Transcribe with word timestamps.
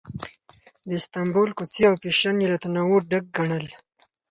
د 0.87 0.89
استانبول 0.99 1.49
کوڅې 1.57 1.83
او 1.89 1.93
فېشن 2.01 2.35
یې 2.43 2.47
له 2.51 2.57
تنوع 2.63 2.97
ډک 3.09 3.25
ګڼل. 3.37 3.65